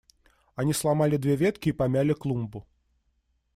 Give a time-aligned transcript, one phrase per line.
[0.55, 2.65] Они сломали две ветки и помяли клумбу.